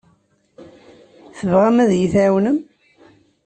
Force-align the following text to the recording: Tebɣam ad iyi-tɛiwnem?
Tebɣam 1.37 1.77
ad 1.83 1.91
iyi-tɛiwnem? 1.93 2.57